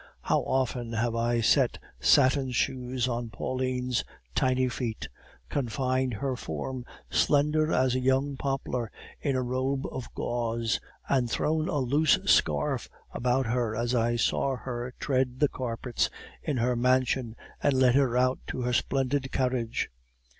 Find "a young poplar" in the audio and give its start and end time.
7.93-8.91